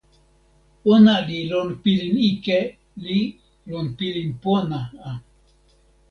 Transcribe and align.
ona 0.93 1.15
li 1.27 1.37
lon 1.51 1.69
pilin 1.83 2.15
ike 2.31 2.59
li 3.03 3.19
lon 3.71 3.87
pilin 3.97 4.29
pona 4.43 4.79
a. 5.09 5.11